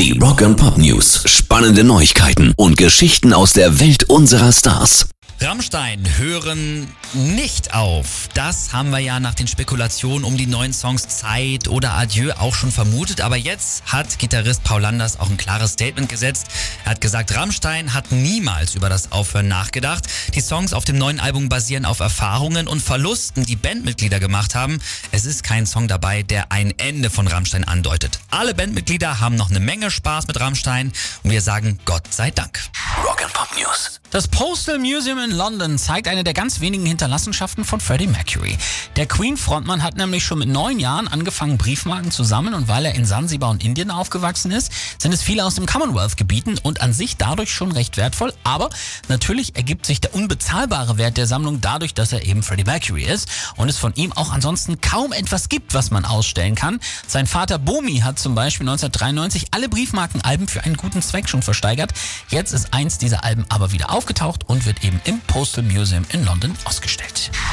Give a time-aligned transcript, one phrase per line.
[0.00, 1.24] Die Rock and Pop News.
[1.26, 5.10] Spannende Neuigkeiten und Geschichten aus der Welt unserer Stars.
[5.42, 8.28] Rammstein hören nicht auf.
[8.34, 12.54] Das haben wir ja nach den Spekulationen um die neuen Songs Zeit oder Adieu auch
[12.54, 13.20] schon vermutet.
[13.20, 16.46] Aber jetzt hat Gitarrist Paul Landers auch ein klares Statement gesetzt.
[16.84, 20.04] Er hat gesagt, Rammstein hat niemals über das Aufhören nachgedacht.
[20.34, 24.80] Die Songs auf dem neuen Album basieren auf Erfahrungen und Verlusten, die Bandmitglieder gemacht haben.
[25.10, 28.20] Es ist kein Song dabei, der ein Ende von Rammstein andeutet.
[28.30, 30.92] Alle Bandmitglieder haben noch eine Menge Spaß mit Rammstein
[31.22, 32.60] und wir sagen Gott sei Dank.
[33.04, 34.00] Rock and Pop News.
[34.10, 38.58] Das Postal Museum in London zeigt eine der ganz wenigen Hinterlassenschaften von Freddie Mercury.
[38.96, 42.94] Der Queen-Frontmann hat nämlich schon mit neun Jahren angefangen, Briefmarken zu sammeln und weil er
[42.94, 47.16] in Sansibar und Indien aufgewachsen ist, sind es viele aus dem Commonwealth-Gebieten und an sich
[47.16, 48.34] dadurch schon recht wertvoll.
[48.44, 48.68] Aber
[49.08, 53.30] natürlich ergibt sich der unbezahlbare Wert der Sammlung dadurch, dass er eben Freddie Mercury ist
[53.56, 56.80] und es von ihm auch ansonsten kaum etwas gibt, was man ausstellen kann.
[57.06, 61.94] Sein Vater Bomi hat zum Beispiel 1993 alle Briefmarkenalben für einen guten Zweck schon versteigert.
[62.28, 66.26] Jetzt ist eins dieser Alben aber wieder aufgetaucht und wird eben im Postal Museum in
[66.26, 66.89] London ausgestellt.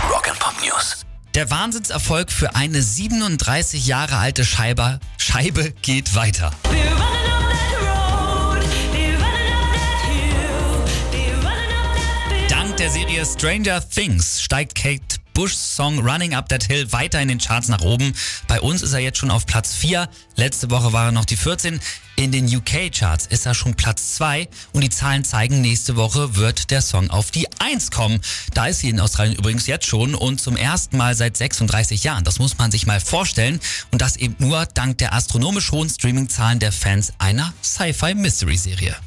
[0.09, 1.05] Rock and Pop News.
[1.35, 6.51] Der Wahnsinnserfolg für eine 37 Jahre alte Scheibe, Scheibe geht weiter.
[12.49, 17.27] Dank der Serie Stranger Things steigt Kate Bushs Song Running Up That Hill weiter in
[17.27, 18.11] den Charts nach oben.
[18.47, 20.09] Bei uns ist er jetzt schon auf Platz 4.
[20.35, 21.79] Letzte Woche war er noch die 14.
[22.15, 26.71] In den UK-Charts ist er schon Platz 2 und die Zahlen zeigen, nächste Woche wird
[26.71, 28.19] der Song auf die 1 kommen.
[28.55, 32.23] Da ist sie in Australien übrigens jetzt schon und zum ersten Mal seit 36 Jahren.
[32.23, 33.59] Das muss man sich mal vorstellen
[33.91, 38.97] und das eben nur dank der astronomisch hohen Streaming-Zahlen der Fans einer Sci-Fi-Mystery-Serie.